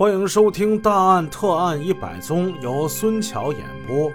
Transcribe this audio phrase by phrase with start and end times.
[0.00, 4.10] 欢迎收听《大案特案一百宗》，由孙桥演播。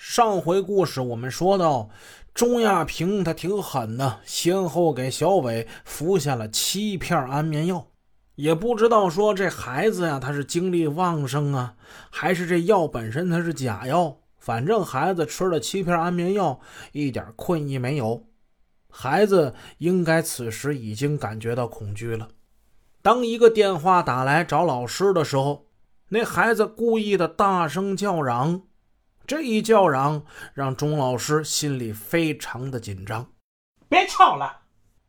[0.00, 1.88] 上回故事我们说到，
[2.34, 7.86] 钟亚平他挺狠的，先后给小伟服下了七片安眠药。
[8.34, 11.76] 也不知道说这孩子呀，他是精力旺盛啊，
[12.10, 14.18] 还是这药本身它是假药。
[14.40, 16.58] 反正孩子吃了七片安眠药，
[16.90, 18.24] 一点困意没有。
[18.90, 22.26] 孩子应该此时已经感觉到恐惧了。
[23.06, 25.68] 当一个电话打来找老师的时候，
[26.08, 28.62] 那孩子故意的大声叫嚷，
[29.28, 33.28] 这一叫嚷让钟老师心里非常的紧张。
[33.88, 34.62] 别吵了！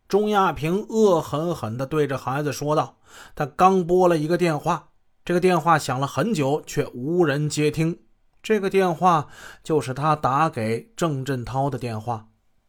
[0.08, 3.00] 钟亚平恶狠狠地对着孩子说道。
[3.34, 4.90] 他刚拨了一个电话，
[5.26, 8.02] 这个电话响了很久，却无人接听。
[8.44, 9.28] 这个电话
[9.64, 12.28] 就是他打给郑振涛的电话。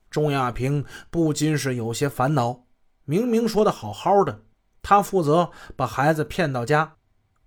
[0.08, 2.64] 钟亚平不禁是有些烦恼，
[3.04, 4.44] 明明说的好好的。
[4.88, 6.94] 他负责把孩子骗到家，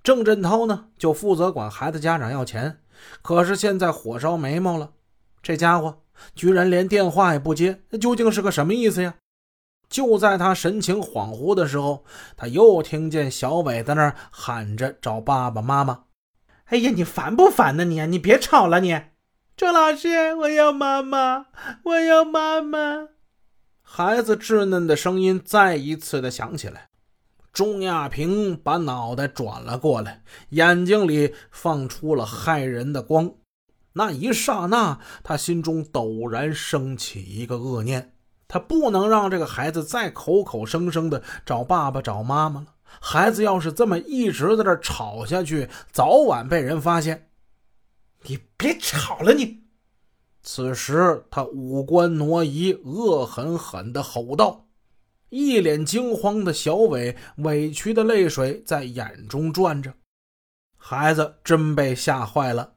[0.03, 2.81] 郑振涛呢就负责管孩子家长要钱。
[3.23, 4.91] 可是现在火烧眉毛了，
[5.41, 6.03] 这家伙
[6.35, 9.15] 居然连电话也不接，那究竟是个什么意思呀？
[9.89, 12.05] 就在他神情恍惚的时候，
[12.37, 16.03] 他又听见小伟在那儿喊着找爸爸妈妈。
[16.65, 17.85] 哎呀，你烦不烦呢？
[17.85, 19.01] 你你别吵了，你。
[19.57, 21.47] 周老师，我要妈妈，
[21.85, 23.07] 我要妈妈。
[23.81, 26.90] 孩子稚嫩的声音再一次的响起来。
[27.53, 33.33] 钟亚平把脑袋转了过来，眼睛里放出了骇人的光。
[33.93, 38.13] 那一刹那，他心中陡然升起一个恶念：
[38.47, 42.67] 他不能让这个孩子再口口声声的找爸爸、找妈妈了。
[42.83, 47.29] 孩子要是这么一直在这吵下去，早晚被人发现。
[48.23, 49.63] 你别吵了，你！
[50.41, 54.67] 此时，他五官挪移，恶狠狠地吼道。
[55.31, 59.93] 一脸惊慌的小伟，委屈的泪水在眼中转着。
[60.75, 62.73] 孩子真被吓坏了，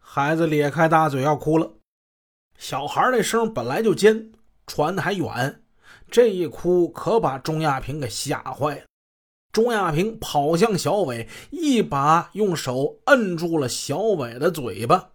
[0.00, 1.70] 孩子咧开大嘴要哭了。
[2.56, 4.32] 小孩那声本来就尖，
[4.66, 5.62] 传的还远，
[6.10, 8.82] 这一哭可把钟亚平给吓坏了。
[9.52, 15.10] 钟亚平跑向小伟，一把用手摁住了小伟的嘴巴。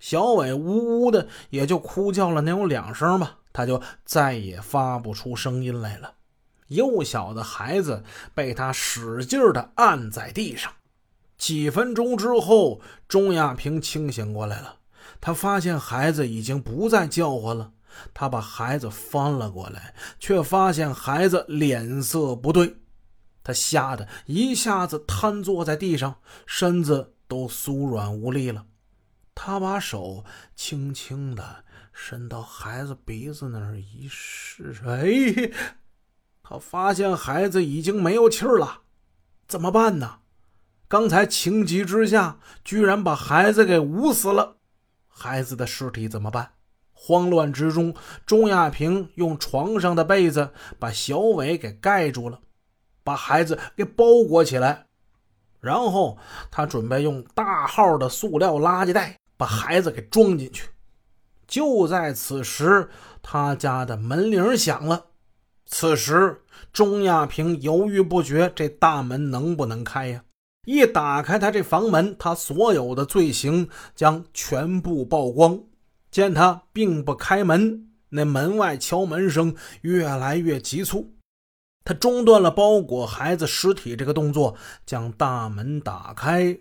[0.00, 6.14] 小伟呜呜的，也就哭叫了能有两声吧，他就再也发不出声音来了。
[6.68, 8.02] 幼小的孩子
[8.34, 10.72] 被他使劲的按在地上。
[11.36, 14.76] 几分钟之后，钟亚平清醒过来了，
[15.20, 17.72] 他发现孩子已经不再叫唤了。
[18.14, 22.76] 他把孩子翻了过来，却发现孩子脸色不对，
[23.42, 26.14] 他吓得一下子瘫坐在地上，
[26.46, 28.64] 身子都酥软无力了。
[29.42, 30.22] 他把手
[30.54, 31.64] 轻轻的
[31.94, 35.50] 伸到孩子鼻子那儿一试，哎，
[36.42, 38.82] 他发现孩子已经没有气儿了，
[39.48, 40.18] 怎么办呢？
[40.88, 44.58] 刚才情急之下，居然把孩子给捂死了。
[45.08, 46.52] 孩子的尸体怎么办？
[46.92, 47.94] 慌乱之中，
[48.26, 52.40] 钟亚平用床上的被子把小伟给盖住了，
[53.02, 54.84] 把孩子给包裹起来，
[55.60, 56.18] 然后
[56.50, 59.16] 他准备用大号的塑料垃圾袋。
[59.40, 60.68] 把孩子给装进去。
[61.46, 62.90] 就在此时，
[63.22, 65.06] 他家的门铃响了。
[65.64, 66.42] 此时，
[66.74, 70.22] 钟亚平犹豫不决，这大门能不能开呀？
[70.66, 75.58] 一打开他这房门，他所有的罪行将全部曝光。
[76.10, 81.14] 见他并不开门，那门外敲门声越来越急促。
[81.82, 86.58] 他中断了包裹孩子尸体这个动作，将大门打开。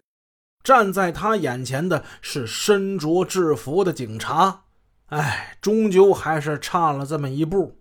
[0.63, 4.61] 站在他眼前的是身着制服的警察，
[5.07, 7.77] 哎，终究还是差了这么一步。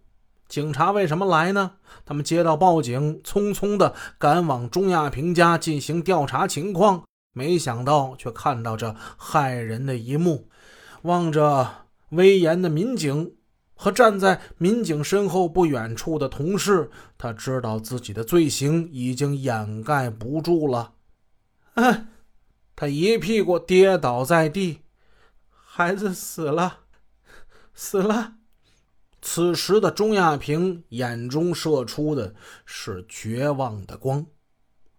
[0.48, 1.72] 警察为什么来呢？
[2.06, 10.48] 他们接到报警，匆匆的赶往钟亚平家进行调查情况，没想到却看到这骇人的一幕。
[11.02, 13.34] 望着威严的民警
[13.74, 20.92] 和站在民警身后不远处的同事，他知道自己的罪行已经掩盖不住了。
[21.74, 22.06] 啊！
[22.80, 24.82] 他一屁股跌倒在地，
[25.50, 26.82] 孩子死了，
[27.74, 28.34] 死了。
[29.20, 34.24] 此时的钟亚平眼中射出的是绝望的光。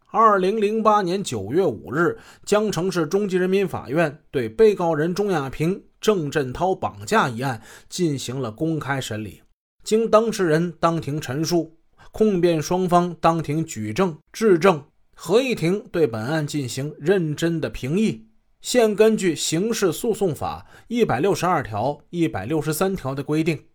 [0.08, 9.42] 二零零八年九月五日，江城市中级人民法院对被告人钟亚平、郑振涛绑架一案进行了公开审理。
[9.86, 11.78] 经当事人当庭陈述，
[12.12, 14.84] 控辩双方当庭举证质证。
[15.22, 18.30] 合议庭对本案进行认真的评议，
[18.62, 23.66] 现根据刑事诉讼法一百六十二条、一百六十三条的规定，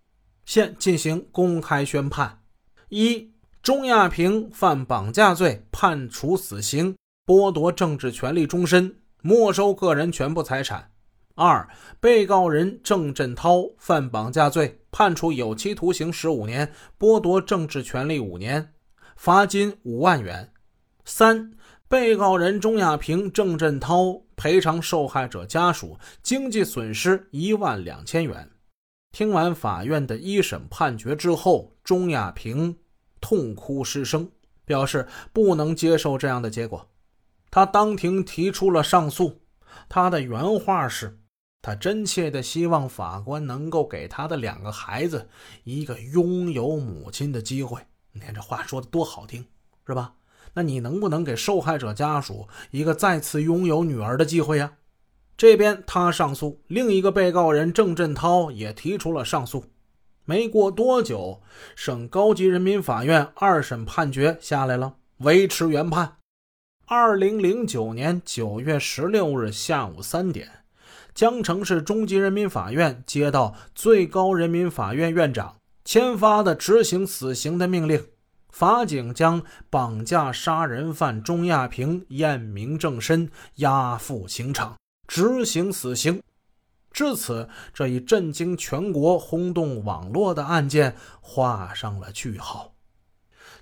[0.46, 2.41] 现进行公开宣判：
[2.88, 3.31] 一、
[3.62, 6.96] 钟亚平犯绑架罪，判处死刑，
[7.26, 10.93] 剥夺政治权利终身，没收个人全部财产。
[11.35, 11.69] 二、
[12.00, 18.73] 被告人郑振涛犯绑架罪，判处有期徒刑十五年，剥夺政治权利五年，
[19.14, 20.50] 罚金五万元。
[21.05, 21.53] 三、
[21.89, 28.51] 被告人钟亚平、郑振涛赔偿受害者家属经济损失一万两千元。
[29.12, 32.77] 听完法院的一审判决之后，钟亚平
[33.21, 34.31] 痛哭失声，
[34.65, 36.89] 表示不能接受这样的结果。
[37.51, 39.41] 他当庭提出了上诉，
[39.89, 41.21] 他的原话是。
[41.62, 45.27] 他真切的希望法官能够给他的两个孩子
[45.62, 47.81] 一个拥有母亲的机会。
[48.12, 49.47] 你看这话说的多好听，
[49.87, 50.12] 是吧？
[50.55, 54.73] 那你能不能给受害者家属一个再次拥有女儿的机会呀？
[55.37, 59.65] 这边他上诉，另一个被告人郑振涛也提出了上诉。
[60.25, 61.43] 没过多久，
[61.77, 66.17] 省高级人民法院二审判决下来了，维持原判。
[66.87, 70.49] 二零零九年九月十六日下午三点。
[71.15, 78.05] 江城市中级人民法院接到最高人民法院院长签发的执行死刑的命令，
[78.55, 84.77] 法警将绑架杀人犯钟亚平验明正身，押赴刑场
[85.09, 86.23] 执行死刑。
[86.93, 92.77] 至此，这一震惊全国、轰动网络的案件画上了句号。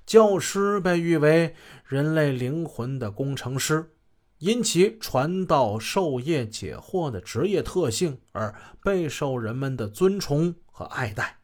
[0.04, 1.54] 教师被誉为
[1.86, 3.94] 人类灵魂的工程师。
[4.36, 8.52] 因其传道授业解惑的职业特性而
[8.82, 11.38] 备受人们的尊崇和爱戴，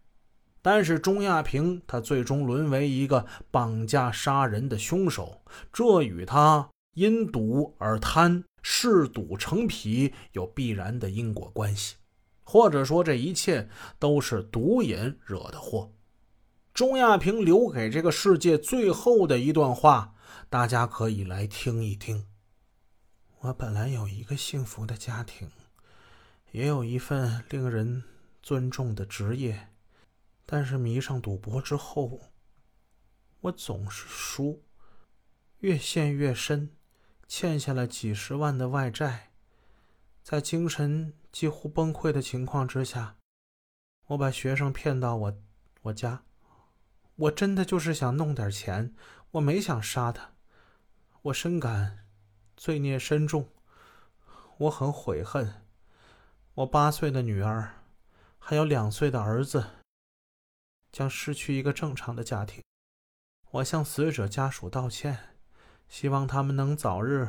[0.70, 5.40] 但是钟亚平他最终沦为一个绑架杀人的凶手，
[5.72, 11.96] 这与他因赌而贪、嗜赌成癖有必然的因果关系，
[12.42, 15.90] 或者说这一切都是毒瘾惹的祸。
[16.74, 20.12] 钟亚平留给这个世界最后的一段话，
[20.50, 22.26] 大家可以来听一听。
[23.40, 25.48] 我本来有一个幸福的家庭，
[26.50, 28.04] 也有一份令人
[28.42, 29.67] 尊重的职业，
[30.50, 32.30] 但是迷上赌博之后，
[33.42, 34.64] 我总是输，
[35.58, 36.70] 越陷越深，
[37.26, 39.30] 欠下了几十万的外债，
[40.22, 43.16] 在精神几乎崩溃的情况之下，
[44.06, 45.38] 我把学生骗到我
[45.82, 46.22] 我家，
[47.16, 48.94] 我真的就是想弄点钱，
[49.32, 50.32] 我没想杀他，
[51.20, 52.06] 我深感。
[52.56, 53.50] 罪孽深重，
[54.56, 55.62] 我很悔恨。
[56.54, 57.84] 我八岁的女儿，
[58.36, 59.77] 还有两岁的儿子，
[60.98, 62.60] 将失去一个正常的家庭。
[63.52, 65.16] 我向死者家属道歉，
[65.88, 67.28] 希望他们能早日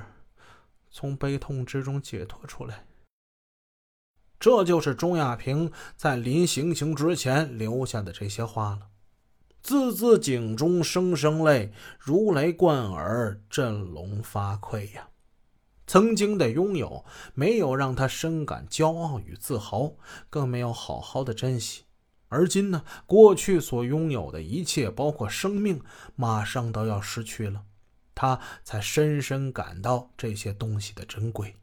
[0.89, 2.88] 从悲痛之中解脱出来。
[4.39, 8.89] 这就是钟亚平在临行刑之前留下的这些话了，
[9.62, 15.10] 字字井中声声泪，如雷贯耳，振聋发聩呀。
[15.86, 17.06] 曾经的拥有
[17.36, 19.94] 没有让他深感骄傲与自豪，
[20.27, 21.83] 更没有好好的珍惜。
[22.29, 25.81] 而今呢，过去所拥有的一切，包括生命，
[26.15, 27.63] 马上都要失去了，
[28.15, 31.55] 他才深深感到这些东西的珍贵。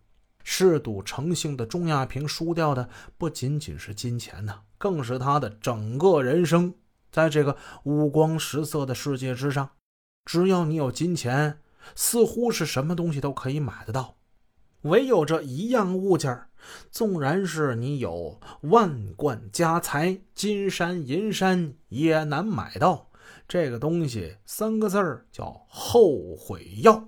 [0.45, 6.75] 嗜赌成性的钟亚平输掉的不仅仅是金钱呢，更是他的整个人生。
[7.11, 9.71] 在这个五光十色的世界之上，
[10.27, 11.61] 只要你有金钱。
[11.95, 14.16] 似乎是什么东西都可以买得到，
[14.87, 16.39] 唯有这一样物件
[16.91, 23.09] 纵然是你有万贯家财、金山银山，也难买到。
[23.49, 27.05] 这个东西三个字儿叫后悔药。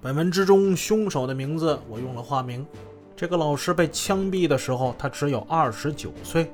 [0.00, 2.64] 本文之中，凶手的名字我用了化名。
[3.16, 6.48] 这个老师被枪毙的时候，他只有二十九岁。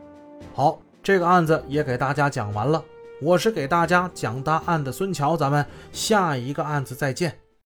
[0.54, 2.82] 好，这个案子也给大家讲完了。
[3.20, 7.43] 我是给大家讲答案的孙桥，咱们下一个案子再见。